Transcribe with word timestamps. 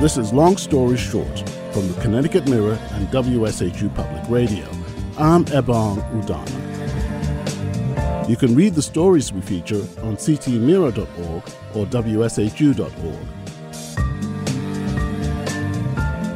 This 0.00 0.16
is 0.16 0.32
Long 0.32 0.56
Story 0.56 0.96
Short 0.96 1.40
from 1.72 1.88
the 1.88 2.00
Connecticut 2.00 2.48
Mirror 2.48 2.78
and 2.92 3.08
WSHU 3.08 3.92
Public 3.96 4.22
Radio. 4.30 4.64
I'm 5.18 5.44
Ebong 5.46 6.08
Udoma. 6.22 6.48
You 8.28 8.36
can 8.36 8.54
read 8.54 8.76
the 8.76 8.82
stories 8.82 9.32
we 9.32 9.40
feature 9.40 9.82
on 10.02 10.16
ctmirror.org 10.16 11.42
or 11.74 11.84
wshu.org. 11.86 13.26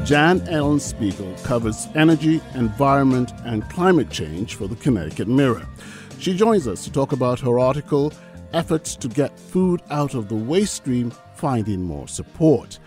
Jan 0.05 0.41
Ellen 0.49 0.81
Spiegel 0.81 1.33
covers 1.45 1.87
energy, 1.95 2.41
environment, 2.57 3.31
and 3.45 3.63
climate 3.71 4.11
change 4.11 4.57
for 4.57 4.67
the 4.67 4.75
Connecticut 4.75 5.29
Mirror. 5.29 5.69
She 6.19 6.37
joins 6.37 6.67
us 6.67 6.83
to 6.83 6.91
talk 6.91 7.13
about 7.13 7.39
her 7.39 7.61
article, 7.61 8.13
Efforts 8.53 8.97
to 8.97 9.07
Get 9.07 9.39
Food 9.39 9.83
Out 9.89 10.15
of 10.15 10.29
the 10.29 10.35
Waste 10.35 10.75
Stream 10.75 11.13
Finding 11.37 11.83
More 11.83 12.09
Support. 12.09 12.81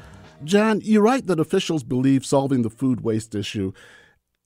Jan, 0.44 0.82
you 0.84 1.02
write 1.02 1.28
that 1.28 1.40
officials 1.40 1.84
believe 1.84 2.26
solving 2.26 2.62
the 2.62 2.70
food 2.70 3.02
waste 3.02 3.34
issue 3.36 3.72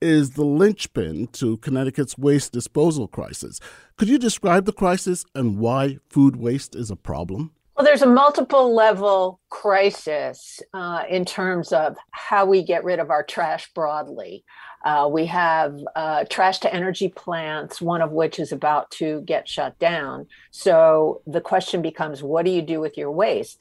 is 0.01 0.31
the 0.31 0.45
linchpin 0.45 1.27
to 1.27 1.57
Connecticut's 1.57 2.17
waste 2.17 2.53
disposal 2.53 3.07
crisis. 3.07 3.59
Could 3.97 4.07
you 4.07 4.17
describe 4.17 4.65
the 4.65 4.71
crisis 4.71 5.25
and 5.35 5.57
why 5.57 5.97
food 6.09 6.37
waste 6.37 6.75
is 6.75 6.89
a 6.89 6.95
problem? 6.95 7.51
Well, 7.75 7.85
there's 7.85 8.01
a 8.01 8.07
multiple 8.07 8.73
level 8.75 9.39
crisis 9.49 10.59
uh, 10.73 11.03
in 11.09 11.23
terms 11.25 11.71
of 11.71 11.95
how 12.11 12.45
we 12.45 12.61
get 12.61 12.83
rid 12.83 12.99
of 12.99 13.09
our 13.09 13.23
trash 13.23 13.71
broadly. 13.73 14.43
Uh, 14.83 15.09
we 15.11 15.25
have 15.25 15.79
uh, 15.95 16.25
trash 16.29 16.59
to 16.59 16.73
energy 16.73 17.09
plants, 17.09 17.81
one 17.81 18.01
of 18.01 18.11
which 18.11 18.39
is 18.39 18.51
about 18.51 18.91
to 18.91 19.21
get 19.21 19.47
shut 19.47 19.77
down. 19.79 20.27
So 20.51 21.21
the 21.25 21.41
question 21.41 21.81
becomes 21.81 22.21
what 22.21 22.45
do 22.45 22.51
you 22.51 22.61
do 22.61 22.79
with 22.79 22.97
your 22.97 23.11
waste? 23.11 23.59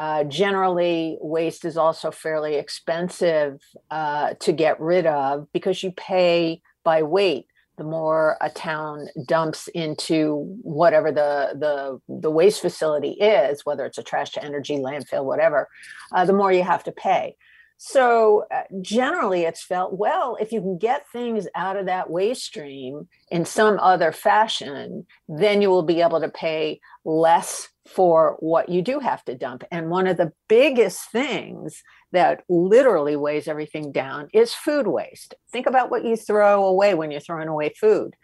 Uh, 0.00 0.24
generally, 0.24 1.18
waste 1.20 1.66
is 1.66 1.76
also 1.76 2.10
fairly 2.10 2.54
expensive 2.54 3.60
uh, 3.90 4.32
to 4.40 4.50
get 4.50 4.80
rid 4.80 5.04
of 5.04 5.46
because 5.52 5.82
you 5.82 5.92
pay 5.92 6.62
by 6.84 7.02
weight. 7.02 7.44
The 7.76 7.84
more 7.84 8.38
a 8.40 8.48
town 8.48 9.08
dumps 9.26 9.68
into 9.68 10.56
whatever 10.62 11.12
the 11.12 11.54
the 11.54 12.00
the 12.08 12.30
waste 12.30 12.62
facility 12.62 13.10
is, 13.10 13.66
whether 13.66 13.84
it's 13.84 13.98
a 13.98 14.02
trash 14.02 14.30
to 14.32 14.42
energy 14.42 14.76
landfill, 14.76 15.26
whatever, 15.26 15.68
uh, 16.14 16.24
the 16.24 16.32
more 16.32 16.50
you 16.50 16.62
have 16.62 16.84
to 16.84 16.92
pay. 16.92 17.36
So 17.76 18.46
uh, 18.50 18.62
generally, 18.80 19.42
it's 19.42 19.62
felt 19.62 19.98
well 19.98 20.38
if 20.40 20.50
you 20.50 20.62
can 20.62 20.78
get 20.78 21.10
things 21.12 21.46
out 21.54 21.76
of 21.76 21.84
that 21.86 22.08
waste 22.08 22.44
stream 22.44 23.06
in 23.30 23.44
some 23.44 23.78
other 23.78 24.12
fashion, 24.12 25.06
then 25.28 25.60
you 25.60 25.68
will 25.68 25.82
be 25.82 26.00
able 26.00 26.20
to 26.20 26.30
pay 26.30 26.80
less 27.04 27.68
for 27.94 28.36
what 28.38 28.68
you 28.68 28.82
do 28.82 29.00
have 29.00 29.24
to 29.24 29.34
dump. 29.34 29.64
And 29.70 29.90
one 29.90 30.06
of 30.06 30.16
the 30.16 30.32
biggest 30.48 31.10
things 31.10 31.82
that 32.12 32.44
literally 32.48 33.16
weighs 33.16 33.48
everything 33.48 33.90
down 33.90 34.28
is 34.32 34.54
food 34.54 34.86
waste. 34.86 35.34
Think 35.50 35.66
about 35.66 35.90
what 35.90 36.04
you 36.04 36.16
throw 36.16 36.66
away 36.66 36.94
when 36.94 37.10
you're 37.10 37.20
throwing 37.20 37.48
away 37.48 37.72
food. 37.80 38.14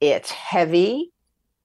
It's 0.00 0.30
heavy, 0.30 1.10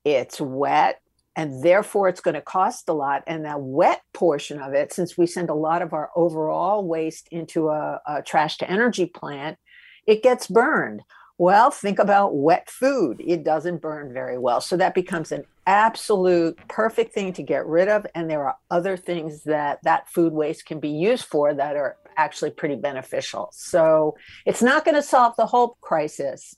it's 0.06 0.40
wet, 0.40 1.02
and 1.36 1.64
therefore 1.64 2.08
it's 2.08 2.22
going 2.22 2.36
to 2.36 2.42
cost 2.42 2.88
a 2.88 2.94
lot. 2.94 3.24
And 3.28 3.46
the 3.46 3.58
wet 3.58 4.02
portion 4.14 4.62
of 4.62 4.74
it, 4.74 4.94
since 4.94 5.18
we 5.18 5.28
send 5.28 5.50
a 5.50 5.56
lot 5.56 5.82
of 5.82 5.94
our 5.94 6.10
overall 6.16 6.88
waste 6.88 7.28
into 7.32 7.70
a, 7.70 8.00
a 8.08 8.22
trash 8.22 8.58
to 8.58 8.70
energy 8.70 9.06
plant, 9.06 9.58
it 10.06 10.24
gets 10.24 10.48
burned. 10.48 11.02
Well, 11.40 11.70
think 11.70 12.00
about 12.00 12.36
wet 12.36 12.70
food. 12.70 13.22
It 13.24 13.44
doesn't 13.44 13.82
burn 13.82 14.12
very 14.12 14.40
well. 14.40 14.60
So 14.60 14.76
that 14.78 14.96
becomes 14.96 15.32
an 15.32 15.44
absolute 15.68 16.58
perfect 16.68 17.14
thing 17.14 17.34
to 17.34 17.44
get 17.44 17.68
rid 17.68 17.88
of. 17.88 18.08
And 18.16 18.30
there 18.30 18.44
are 18.44 18.58
other 18.72 18.98
things 18.98 19.44
that 19.44 19.80
that 19.84 20.10
food 20.10 20.34
waste 20.34 20.66
can 20.66 20.80
be 20.80 20.90
used 20.90 21.26
for 21.26 21.54
that 21.54 21.76
are 21.76 21.98
actually 22.18 22.52
pretty 22.52 22.76
beneficial. 22.76 23.50
So 23.52 24.18
it's 24.46 24.64
not 24.64 24.84
going 24.84 24.96
to 24.96 25.04
solve 25.04 25.36
the 25.38 25.46
whole 25.46 25.78
crisis, 25.82 26.56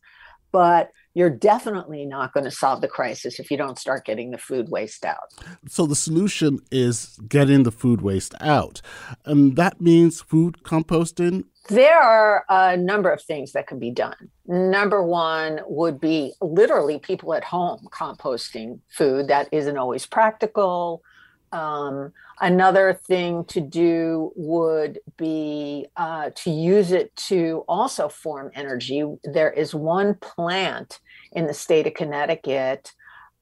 but 0.54 0.92
you're 1.14 1.30
definitely 1.30 2.06
not 2.06 2.34
going 2.34 2.44
to 2.44 2.52
solve 2.52 2.82
the 2.82 2.88
crisis 2.88 3.40
if 3.40 3.50
you 3.50 3.58
don't 3.58 3.78
start 3.78 4.06
getting 4.06 4.32
the 4.32 4.38
food 4.38 4.70
waste 4.70 5.04
out. 5.06 5.34
So 5.68 5.86
the 5.86 5.96
solution 5.96 6.60
is 6.72 7.18
getting 7.28 7.64
the 7.64 7.72
food 7.72 8.02
waste 8.02 8.36
out. 8.40 8.82
And 9.26 9.56
that 9.56 9.82
means 9.82 10.22
food 10.22 10.64
composting 10.64 11.46
there 11.70 12.00
are 12.00 12.46
a 12.50 12.76
number 12.76 13.12
of 13.12 13.22
things 13.22 13.52
that 13.52 13.68
can 13.68 13.78
be 13.78 13.92
done. 13.92 14.30
Number 14.48 15.04
one 15.04 15.62
would 15.68 16.02
be 16.02 16.34
literally 16.42 16.98
people 16.98 17.34
at 17.36 17.44
home 17.44 17.88
composting 17.92 18.80
food. 18.90 19.28
That 19.28 19.50
isn't 19.52 19.78
always 19.78 20.08
practical. 20.08 21.04
Um, 21.52 22.12
another 22.42 22.94
thing 22.94 23.46
to 23.46 23.62
do 23.62 24.32
would 24.36 25.00
be 25.18 25.88
uh, 25.98 26.32
to 26.36 26.50
use 26.50 26.92
it 26.92 27.16
to 27.16 27.64
also 27.68 28.10
form 28.10 28.52
energy. 28.56 29.04
There 29.24 29.52
is 29.52 29.74
one 29.76 30.16
plant 30.16 31.00
in 31.32 31.48
the 31.48 31.54
state 31.54 31.88
of 31.88 31.94
Connecticut, 31.94 32.94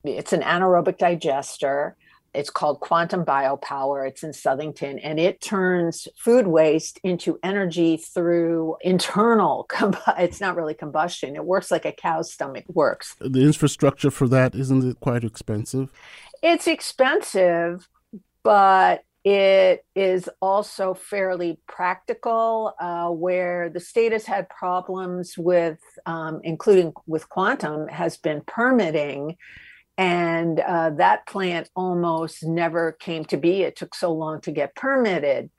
it's 0.08 0.34
an 0.34 0.42
anaerobic 0.42 0.98
digester. 0.98 1.96
It's 2.34 2.50
called 2.50 2.82
Quantum 2.82 3.26
Biopower. 3.26 4.08
It's 4.08 4.22
in 4.22 4.32
Southington, 4.32 5.00
and 5.02 5.20
it 5.20 5.42
turns 5.42 6.08
food 6.18 6.46
waste 6.46 7.00
into 7.04 7.40
energy 7.42 7.98
through 7.98 8.78
internal. 8.82 9.68
it's 10.20 10.40
not 10.40 10.56
really 10.56 10.76
combustion. 10.76 11.36
It 11.36 11.46
works 11.46 11.72
like 11.72 11.86
a 11.86 11.92
cow's 11.92 12.32
stomach 12.32 12.66
works. 12.68 13.16
The 13.20 13.44
infrastructure 13.44 14.12
for 14.12 14.28
that 14.28 14.54
isn't 14.54 14.88
it 14.88 15.00
quite 15.00 15.24
expensive? 15.24 15.90
It's 16.44 16.68
expensive, 16.68 17.88
but 18.48 19.04
it 19.26 19.84
is 19.94 20.30
also 20.42 20.94
fairly 20.94 21.60
practical, 21.68 22.74
uh, 22.80 23.10
where 23.10 23.70
the 23.70 23.82
state 23.82 24.14
has 24.14 24.26
had 24.26 24.48
problems 24.48 25.38
with, 25.38 25.80
um, 26.06 26.40
including 26.46 26.94
with 27.08 27.28
quantum, 27.28 27.90
has 27.90 28.16
been 28.16 28.42
permitting. 28.48 29.36
And 29.98 30.62
uh, 30.62 30.92
that 30.92 31.28
plant 31.28 31.70
almost 31.76 32.42
never 32.46 32.94
came 32.94 33.26
to 33.26 33.36
be. 33.36 33.64
It 33.64 33.76
took 33.76 33.94
so 33.94 34.14
long 34.14 34.40
to 34.42 34.52
get 34.54 34.76
permitted. 34.76 35.50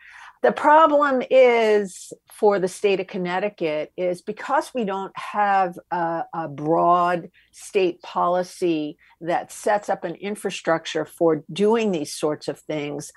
The 0.42 0.52
problem 0.52 1.22
is 1.30 2.12
for 2.30 2.60
the 2.60 2.68
state 2.68 3.00
of 3.00 3.08
Connecticut 3.08 3.92
is 3.96 4.22
because 4.22 4.72
we 4.72 4.84
don't 4.84 5.16
have 5.18 5.76
a, 5.90 6.24
a, 6.32 6.48
broad 6.48 7.30
state 7.50 8.00
policy 8.02 8.98
that 9.20 9.50
sets 9.50 9.88
up 9.88 10.04
an 10.04 10.14
infrastructure 10.14 11.04
for 11.04 11.44
doing 11.52 11.90
these 11.90 12.14
sorts 12.14 12.46
of 12.46 12.60
things, 12.60 13.10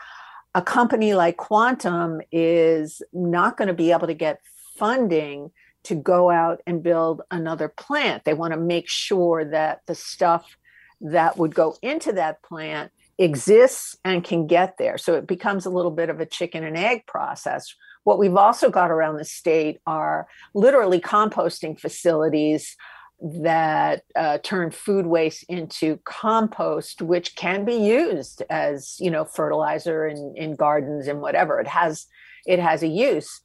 a 0.55 0.63
company 0.63 1.13
like 1.13 1.37
Quantum 1.37 2.21
is 2.31 3.03
not 3.13 3.55
going 3.55 3.67
to 3.67 3.73
be 3.73 3.91
able 3.91 4.07
to 4.07 4.15
get 4.15 4.41
funding 4.77 5.51
to 5.83 5.95
go 5.95 6.31
out 6.31 6.61
and 6.65 6.81
build 6.81 7.21
another 7.29 7.67
plant. 7.67 8.23
They 8.23 8.33
want 8.33 8.53
to 8.53 8.59
make 8.59 8.89
sure 8.89 9.45
that 9.45 9.81
the 9.85 9.95
stuff 9.95 10.57
that 11.01 11.37
would 11.37 11.53
go 11.53 11.75
into 11.81 12.13
that 12.13 12.41
plant 12.43 12.91
exists 13.17 13.97
and 14.03 14.23
can 14.23 14.47
get 14.47 14.77
there. 14.77 14.97
So 14.97 15.16
it 15.16 15.27
becomes 15.27 15.66
a 15.66 15.69
little 15.69 15.91
bit 15.91 16.09
of 16.09 16.19
a 16.19 16.25
chicken 16.25 16.63
and 16.63 16.77
egg 16.77 17.05
process. 17.07 17.73
What 18.03 18.17
we've 18.17 18.35
also 18.35 18.69
got 18.69 18.91
around 18.91 19.17
the 19.17 19.25
state 19.25 19.79
are 19.85 20.27
literally 20.53 20.99
composting 20.99 21.79
facilities 21.79 22.75
that 23.22 24.03
uh, 24.16 24.39
turn 24.39 24.72
food 24.72 25.05
waste 25.05 25.44
into 25.47 25.99
compost, 26.05 27.01
which 27.01 27.35
can 27.35 27.63
be 27.66 27.75
used 27.75 28.41
as 28.49 28.95
you 28.99 29.11
know 29.11 29.25
fertilizer 29.25 30.07
in, 30.07 30.33
in 30.35 30.55
gardens 30.55 31.07
and 31.07 31.22
whatever. 31.22 31.59
It 31.59 31.67
has 31.67 32.07
it 32.45 32.59
has 32.59 32.81
a 32.81 32.88
use. 32.88 33.41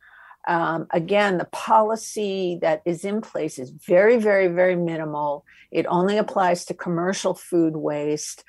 Um, 0.48 0.86
again, 0.90 1.38
the 1.38 1.46
policy 1.46 2.58
that 2.62 2.80
is 2.84 3.04
in 3.04 3.20
place 3.20 3.58
is 3.58 3.70
very, 3.70 4.16
very, 4.16 4.46
very 4.46 4.76
minimal. 4.76 5.44
It 5.72 5.86
only 5.88 6.18
applies 6.18 6.64
to 6.66 6.74
commercial 6.74 7.34
food 7.34 7.76
waste. 7.76 8.44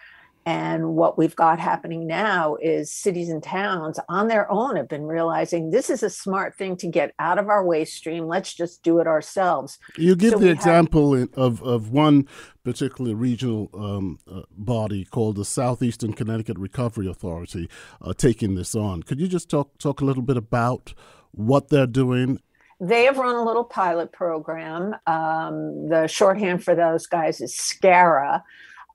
And 0.47 0.95
what 0.95 1.17
we've 1.17 1.35
got 1.35 1.59
happening 1.59 2.07
now 2.07 2.55
is 2.61 2.89
cities 2.89 3.27
and 3.27 3.43
towns 3.43 3.99
on 4.07 4.29
their 4.29 4.49
own 4.49 4.77
have 4.77 4.87
been 4.87 5.05
realizing 5.05 5.71
this 5.71 5.89
is 5.89 6.03
a 6.03 6.09
smart 6.09 6.55
thing 6.55 6.77
to 6.77 6.87
get 6.87 7.13
out 7.19 7.37
of 7.37 7.49
our 7.49 7.65
waste 7.65 7.95
stream. 7.95 8.27
Let's 8.27 8.53
just 8.53 8.81
do 8.81 8.99
it 8.99 9.07
ourselves. 9.07 9.77
You 9.97 10.15
give 10.15 10.31
so 10.31 10.39
the 10.39 10.49
example 10.49 11.15
have, 11.15 11.33
of, 11.33 11.61
of 11.63 11.91
one 11.91 12.29
particular 12.63 13.13
regional 13.13 13.69
um, 13.73 14.19
uh, 14.25 14.43
body 14.51 15.03
called 15.03 15.35
the 15.35 15.43
Southeastern 15.43 16.13
Connecticut 16.13 16.57
Recovery 16.57 17.09
Authority 17.09 17.69
uh, 18.01 18.13
taking 18.13 18.55
this 18.55 18.73
on. 18.73 19.03
Could 19.03 19.19
you 19.19 19.27
just 19.27 19.49
talk, 19.49 19.77
talk 19.79 19.99
a 19.99 20.05
little 20.05 20.23
bit 20.23 20.37
about 20.37 20.93
what 21.31 21.67
they're 21.67 21.85
doing? 21.85 22.39
They 22.79 23.03
have 23.03 23.17
run 23.17 23.35
a 23.35 23.43
little 23.43 23.65
pilot 23.65 24.13
program. 24.13 24.95
Um, 25.07 25.89
the 25.89 26.07
shorthand 26.07 26.63
for 26.63 26.73
those 26.73 27.05
guys 27.05 27.41
is 27.41 27.53
SCARA. 27.53 28.45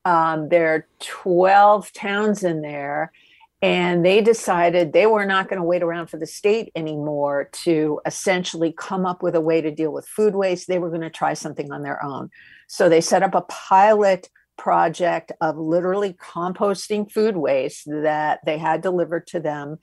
Um, 0.04 0.48
there 0.48 0.74
are 0.74 0.86
12 1.00 1.92
towns 1.92 2.42
in 2.42 2.62
there, 2.62 3.12
and 3.60 4.04
they 4.04 4.20
decided 4.20 4.92
they 4.92 5.06
were 5.06 5.24
not 5.24 5.48
going 5.48 5.58
to 5.58 5.64
wait 5.64 5.82
around 5.82 6.08
for 6.08 6.16
the 6.16 6.26
state 6.26 6.72
anymore 6.74 7.48
to 7.64 8.00
essentially 8.04 8.74
come 8.76 9.06
up 9.06 9.22
with 9.22 9.36
a 9.36 9.40
way 9.40 9.60
to 9.60 9.70
deal 9.70 9.92
with 9.92 10.06
food 10.06 10.34
waste. 10.34 10.66
They 10.66 10.80
were 10.80 10.88
going 10.90 11.02
to 11.02 11.10
try 11.10 11.34
something 11.34 11.70
on 11.70 11.82
their 11.82 12.04
own. 12.04 12.30
So 12.66 12.88
they 12.88 13.00
set 13.00 13.22
up 13.22 13.34
a 13.34 13.42
pilot 13.42 14.28
project 14.56 15.32
of 15.40 15.56
literally 15.56 16.14
composting 16.14 17.10
food 17.10 17.36
waste 17.36 17.84
that 17.86 18.40
they 18.44 18.58
had 18.58 18.80
delivered 18.80 19.26
to 19.28 19.40
them 19.40 19.78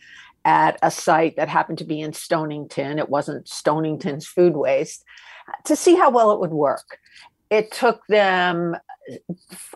at 0.45 0.77
a 0.81 0.92
site 0.92 1.36
that 1.36 1.50
happened 1.50 1.77
to 1.80 1.83
be 1.83 2.01
in 2.01 2.13
Stonington. 2.13 3.00
It 3.00 3.10
wasn't 3.10 3.48
Stonington's 3.48 4.27
food 4.27 4.56
waste 4.56 5.04
to 5.65 5.75
see 5.75 5.95
how 5.95 6.10
well 6.10 6.31
it 6.31 6.39
would 6.39 6.51
work. 6.51 6.98
It 7.50 7.72
took 7.72 8.06
them, 8.07 8.75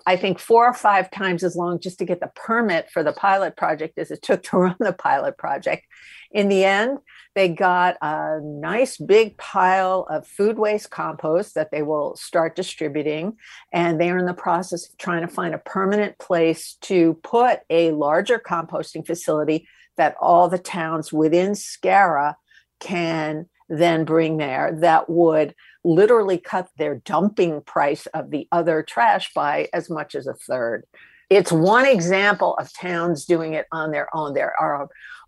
I 0.06 0.16
think, 0.16 0.40
four 0.40 0.68
or 0.68 0.74
five 0.74 1.12
times 1.12 1.44
as 1.44 1.56
long 1.56 1.80
just 1.80 2.00
to 2.00 2.06
get 2.06 2.20
the 2.20 2.32
permit 2.36 2.90
for 2.92 3.04
the 3.04 3.14
pilot 3.14 3.56
project 3.58 3.98
as 3.98 4.12
it 4.12 4.22
took 4.22 4.44
to 4.44 4.58
run 4.58 4.76
the 4.80 4.94
pilot 4.94 5.38
project. 5.38 5.86
In 6.32 6.50
the 6.50 6.64
end, 6.64 7.00
they 7.36 7.50
got 7.50 7.98
a 8.02 8.40
nice 8.42 8.98
big 8.98 9.38
pile 9.38 10.06
of 10.10 10.28
food 10.28 10.58
waste 10.58 10.90
compost 10.90 11.56
that 11.56 11.72
they 11.72 11.82
will 11.82 12.16
start 12.16 12.56
distributing. 12.56 13.38
And 13.72 14.00
they 14.00 14.10
are 14.10 14.18
in 14.18 14.26
the 14.26 14.34
process 14.34 14.90
of 14.90 14.98
trying 14.98 15.22
to 15.22 15.28
find 15.28 15.54
a 15.54 15.60
permanent 15.60 16.18
place 16.20 16.78
to 16.82 17.16
put 17.24 17.60
a 17.70 17.92
larger 17.92 18.40
composting 18.40 19.06
facility 19.06 19.68
that 19.98 20.16
all 20.20 20.50
the 20.50 20.58
towns 20.58 21.14
within 21.14 21.56
SCARA 21.56 22.36
can 22.80 23.48
then 23.70 24.06
bring 24.06 24.38
there 24.38 24.76
that 24.80 25.10
would 25.10 25.56
literally 25.84 26.38
cut 26.38 26.70
their 26.78 26.96
dumping 26.96 27.62
price 27.62 28.06
of 28.08 28.32
the 28.32 28.48
other 28.52 28.84
trash 28.84 29.32
by 29.34 29.68
as 29.74 29.90
much 29.90 30.16
as 30.16 30.28
a 30.28 30.34
third. 30.34 30.86
It's 31.30 31.52
one 31.52 31.86
example 31.86 32.56
of 32.58 32.72
towns 32.74 33.26
doing 33.26 33.54
it 33.54 33.66
on 33.72 33.92
their 33.92 34.14
own. 34.16 34.34
There 34.34 34.54
are 34.60 34.88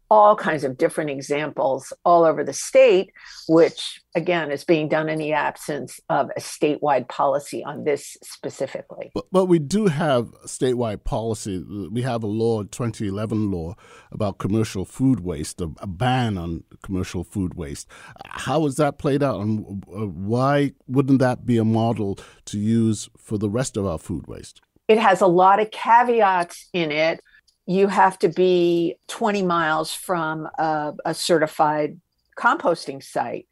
all 0.10 0.36
kinds 0.36 0.64
of 0.64 0.78
different 0.78 1.10
examples 1.10 1.92
all 2.04 2.24
over 2.24 2.44
the 2.44 2.54
state, 2.54 3.12
which 3.48 4.02
again 4.16 4.52
is 4.52 4.64
being 4.64 4.88
done 4.88 5.10
in 5.10 5.18
the 5.18 5.34
absence 5.34 6.00
of 6.10 6.30
a 6.38 6.40
statewide 6.40 7.08
policy 7.10 7.64
on 7.64 7.84
this 7.84 8.18
specifically. 8.24 9.12
But, 9.14 9.26
but 9.32 9.46
we 9.46 9.60
do 9.60 9.88
have 9.88 10.32
statewide 10.46 11.04
policy. 11.04 11.64
We 11.92 12.04
have 12.04 12.24
a 12.24 12.28
law, 12.28 12.64
2011 12.64 13.52
law, 13.52 13.76
about 14.12 14.38
commercial 14.38 14.86
food 14.86 15.22
waste, 15.22 15.60
a, 15.62 15.72
a 15.80 15.88
ban 15.88 16.38
on 16.38 16.64
commercial 16.84 17.24
food 17.24 17.56
waste. 17.56 17.88
How 18.26 18.64
has 18.64 18.76
that 18.76 18.98
played 18.98 19.24
out, 19.24 19.42
and 19.42 19.84
uh, 19.88 20.08
why 20.08 20.74
wouldn't 20.88 21.20
that 21.20 21.46
be 21.46 21.58
a 21.58 21.66
model 21.66 22.18
to 22.46 22.60
use 22.60 23.10
for 23.18 23.38
the 23.38 23.50
rest 23.50 23.76
of 23.76 23.86
our 23.86 23.98
food 23.98 24.28
waste? 24.28 24.62
It 24.88 25.00
has 25.00 25.22
a 25.22 25.28
lot 25.28 25.60
of 25.60 25.72
caveats 25.72 26.70
in 26.72 26.92
it 26.92 27.20
you 27.66 27.88
have 27.88 28.20
to 28.20 28.30
be 28.30 28.96
20 29.08 29.42
miles 29.44 29.94
from 29.94 30.48
a, 30.58 30.94
a, 31.06 31.14
certified 31.14 32.00
composting 32.38 33.04
site. 33.04 33.48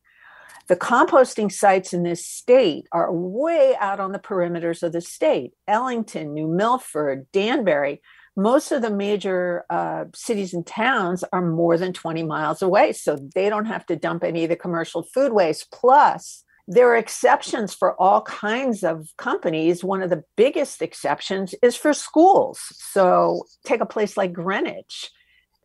The 0.68 0.76
composting 0.76 1.52
sites 1.52 1.94
in 1.94 2.04
this 2.04 2.26
state 2.26 2.88
are 2.92 3.12
way 3.12 3.76
out 3.80 4.00
on 4.00 4.12
the 4.12 4.20
perimeters 4.20 4.84
of 4.84 4.94
the 4.94 5.02
state 5.02 5.54
Ellington, 5.68 6.34
New 6.34 6.48
Milford, 6.48 7.28
Danbury. 7.32 8.02
Most 8.36 8.72
of 8.72 8.82
the 8.82 8.90
major 8.90 9.66
uh, 9.70 10.06
cities 10.16 10.54
and 10.54 10.66
towns 10.66 11.24
are 11.32 11.46
more 11.46 11.78
than 11.78 11.94
20 11.94 12.24
miles 12.24 12.62
away, 12.62 12.94
so 12.94 13.18
they 13.36 13.50
don't 13.50 13.66
have 13.66 13.86
to 13.88 13.96
dump 13.96 14.24
any 14.24 14.44
of 14.44 14.50
the 14.50 14.56
commercial 14.56 15.04
food 15.04 15.34
waste. 15.34 15.70
Plus, 15.72 16.43
there 16.68 16.90
are 16.90 16.96
exceptions 16.96 17.74
for 17.74 18.00
all 18.02 18.22
kinds 18.22 18.84
of 18.84 19.10
companies. 19.18 19.84
One 19.84 20.02
of 20.02 20.10
the 20.10 20.24
biggest 20.36 20.82
exceptions 20.82 21.54
is 21.62 21.76
for 21.76 21.94
schools. 21.94 22.60
So 22.78 23.44
take 23.66 23.82
a 23.82 23.86
place 23.86 24.16
like 24.16 24.32
Greenwich. 24.32 25.12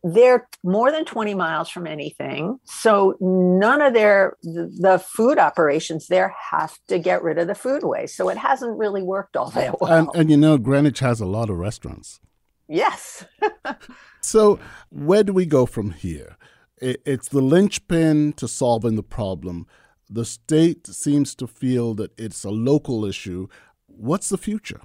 They're 0.03 0.47
more 0.63 0.91
than 0.91 1.03
20 1.05 1.35
miles 1.35 1.69
from 1.69 1.85
anything. 1.85 2.59
So 2.65 3.17
none 3.19 3.81
of 3.81 3.93
their 3.93 4.37
the 4.43 5.01
food 5.05 5.37
operations 5.37 6.07
there 6.07 6.33
have 6.51 6.77
to 6.87 6.99
get 6.99 7.21
rid 7.21 7.37
of 7.37 7.47
the 7.47 7.55
food 7.55 7.83
waste. 7.83 8.15
So 8.15 8.29
it 8.29 8.37
hasn't 8.37 8.77
really 8.77 9.01
worked 9.01 9.35
all 9.35 9.49
that 9.51 9.79
well. 9.81 9.91
And, 9.91 10.09
and 10.15 10.29
you 10.29 10.37
know, 10.37 10.57
Greenwich 10.57 10.99
has 10.99 11.19
a 11.19 11.25
lot 11.25 11.49
of 11.49 11.57
restaurants. 11.57 12.19
Yes. 12.67 13.25
so 14.21 14.59
where 14.89 15.23
do 15.23 15.33
we 15.33 15.45
go 15.45 15.65
from 15.65 15.91
here? 15.91 16.37
It's 16.81 17.27
the 17.27 17.41
linchpin 17.41 18.33
to 18.33 18.47
solving 18.47 18.95
the 18.95 19.03
problem 19.03 19.67
the 20.09 20.25
state 20.25 20.87
seems 20.87 21.35
to 21.35 21.47
feel 21.47 21.93
that 21.95 22.11
it's 22.17 22.43
a 22.43 22.49
local 22.49 23.05
issue. 23.05 23.47
What's 23.85 24.29
the 24.29 24.37
future? 24.37 24.81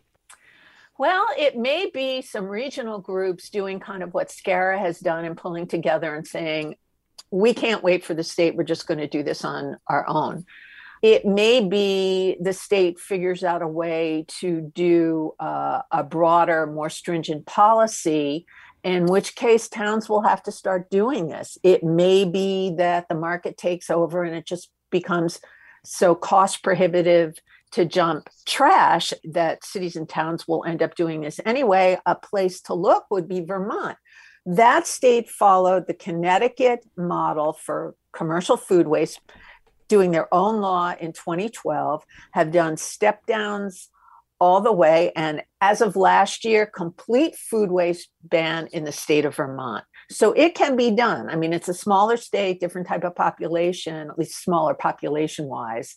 Well, 0.99 1.27
it 1.37 1.57
may 1.57 1.91
be 1.93 2.23
some 2.23 2.47
regional 2.47 3.01
groups 3.01 3.51
doing 3.51 3.81
kind 3.81 4.03
of 4.03 4.15
what 4.15 4.31
SCARA 4.31 4.79
has 4.79 5.01
done 5.01 5.25
and 5.25 5.37
pulling 5.37 5.67
together 5.67 6.15
and 6.15 6.27
saying, 6.27 6.77
we 7.31 7.53
can't 7.53 7.83
wait 7.83 8.05
for 8.05 8.15
the 8.15 8.23
state, 8.23 8.55
we're 8.55 8.63
just 8.63 8.87
going 8.87 9.01
to 9.01 9.09
do 9.09 9.25
this 9.25 9.45
on 9.45 9.77
our 9.89 10.05
own. 10.07 10.45
It 11.03 11.25
may 11.27 11.67
be 11.67 12.37
the 12.41 12.53
state 12.53 13.01
figures 13.01 13.43
out 13.43 13.61
a 13.61 13.69
way 13.69 14.25
to 14.41 14.73
do 14.75 15.33
uh, 15.41 15.83
a 15.91 16.05
broader, 16.05 16.67
more 16.67 16.89
stringent 16.89 17.45
policy, 17.45 18.47
in 18.85 19.07
which 19.07 19.35
case 19.35 19.69
towns 19.69 20.09
will 20.09 20.23
have 20.23 20.43
to 20.45 20.53
start 20.53 20.91
doing 20.91 21.27
this. 21.27 21.59
It 21.63 21.83
may 21.83 22.25
be 22.25 22.75
that 22.79 23.09
the 23.09 23.15
market 23.17 23.59
takes 23.59 23.91
over 23.91 24.23
and 24.23 24.37
it 24.37 24.47
just 24.47 24.71
becomes 24.95 25.41
so 25.85 26.15
cost 26.15 26.63
prohibitive 26.63 27.39
to 27.73 27.85
jump 27.85 28.31
trash 28.47 29.13
that 29.25 29.65
cities 29.65 29.97
and 29.97 30.09
towns 30.09 30.47
will 30.47 30.65
end 30.65 30.81
up 30.81 30.95
doing 30.95 31.21
this 31.21 31.41
anyway. 31.45 31.99
A 32.07 32.15
place 32.15 32.61
to 32.63 32.75
look 32.75 33.05
would 33.11 33.29
be 33.29 33.41
Vermont. 33.41 33.99
That 34.47 34.87
state 34.87 35.29
followed 35.29 35.89
the 35.89 35.95
Connecticut 35.95 36.87
model 36.97 37.53
for 37.53 37.97
commercial 38.13 38.57
food 38.57 38.87
waste, 38.87 39.19
doing 39.89 40.13
their 40.13 40.33
own 40.33 40.61
law 40.61 40.95
in 41.01 41.13
2012, 41.13 42.05
have 42.31 42.53
done 42.53 42.77
step 42.77 43.27
downs 43.27 43.91
all 44.39 44.61
the 44.61 44.73
way. 44.73 45.11
And 45.17 45.43
as 45.61 45.81
of 45.81 45.97
last 45.97 46.45
year, 46.45 46.67
complete 46.67 47.35
food 47.35 47.73
waste 47.73 48.09
ban 48.23 48.69
in 48.73 48.85
the 48.85 48.93
state 48.93 49.25
of 49.25 49.35
Vermont. 49.35 49.85
So 50.11 50.33
it 50.33 50.55
can 50.55 50.77
be 50.77 50.91
done. 50.91 51.29
I 51.31 51.37
mean, 51.37 51.53
it's 51.53 51.69
a 51.69 51.75
smaller 51.75 52.17
state, 52.17 52.61
different 52.61 52.87
type 52.87 53.05
of 53.05 53.15
population, 53.15 54.11
at 54.11 54.19
least 54.19 54.43
smaller 54.43 54.75
population 54.75 55.47
wise. 55.47 55.97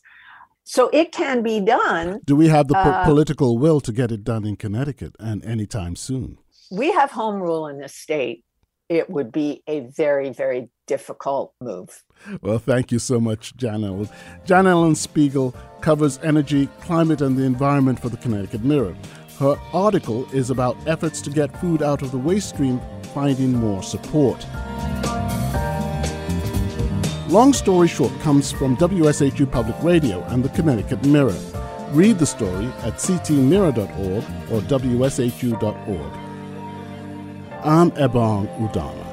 So 0.64 0.90
it 0.92 1.12
can 1.14 1.44
be 1.44 1.62
done. 1.62 2.20
Do 2.26 2.36
we 2.36 2.50
have 2.50 2.68
the 2.68 2.74
po- 2.74 2.80
uh, 2.82 3.06
political 3.06 3.58
will 3.58 3.80
to 3.80 3.94
get 3.94 4.12
it 4.12 4.24
done 4.24 4.46
in 4.46 4.58
Connecticut 4.58 5.16
and 5.18 5.44
anytime 5.46 5.96
soon? 5.96 6.40
We 6.70 6.92
have 6.92 7.12
home 7.12 7.42
rule 7.42 7.68
in 7.68 7.80
this 7.80 7.96
state. 7.96 8.44
It 8.90 9.10
would 9.10 9.32
be 9.32 9.64
a 9.68 9.88
very, 9.96 10.32
very 10.32 10.70
difficult 10.86 11.54
move. 11.62 12.04
Well, 12.42 12.60
thank 12.60 12.92
you 12.92 13.00
so 13.00 13.20
much, 13.20 13.56
Jan 13.56 13.84
Ellen. 13.84 14.10
Jan 14.46 14.68
Ellen 14.68 14.96
Spiegel 14.96 15.56
covers 15.82 16.20
energy, 16.24 16.68
climate, 16.82 17.22
and 17.22 17.38
the 17.38 17.44
environment 17.44 18.02
for 18.02 18.10
the 18.10 18.18
Connecticut 18.18 18.64
Mirror. 18.64 18.96
Her 19.40 19.56
article 19.72 20.28
is 20.34 20.50
about 20.50 20.76
efforts 20.88 21.22
to 21.22 21.30
get 21.30 21.56
food 21.62 21.82
out 21.82 22.02
of 22.02 22.12
the 22.12 22.18
waste 22.18 22.50
stream 22.50 22.82
finding 23.08 23.54
more 23.54 23.82
support. 23.82 24.46
Long 27.30 27.54
Story 27.54 27.88
Short 27.88 28.18
comes 28.22 28.52
from 28.52 28.78
WSHU 28.78 29.52
Public 29.52 29.76
Radio 29.84 30.24
and 30.26 30.44
the 30.44 30.50
Connecticut 30.50 31.06
Mirror. 31.06 31.36
Read 31.92 32.20
the 32.20 32.26
story 32.26 32.66
at 32.84 32.94
ctmirror.org 32.94 34.24
or 34.52 34.62
wshu.org. 34.62 36.14
I'm 37.64 37.92
Ebong 37.92 38.48
Udoma. 38.60 39.07